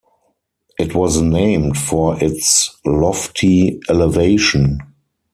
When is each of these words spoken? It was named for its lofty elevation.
It 0.79 0.95
was 0.95 1.21
named 1.21 1.77
for 1.77 2.17
its 2.23 2.75
lofty 2.83 3.79
elevation. 3.87 4.79